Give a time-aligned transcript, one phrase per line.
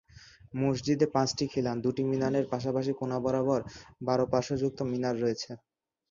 [0.53, 3.59] মসজিদে পাঁচটি খিলান, দুটি মিনারের পাশাপাশি কোণা বরাবর
[4.01, 5.51] বারো-পার্শ্বযুক্ত মিনার রয়েছে।